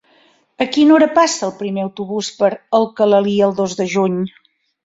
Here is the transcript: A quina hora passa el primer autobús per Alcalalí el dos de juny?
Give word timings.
A 0.63 0.65
quina 0.77 0.95
hora 0.95 1.07
passa 1.17 1.43
el 1.49 1.53
primer 1.59 1.83
autobús 1.87 2.31
per 2.39 2.51
Alcalalí 2.81 3.37
el 3.49 3.57
dos 3.63 3.81
de 3.83 3.89
juny? 3.97 4.21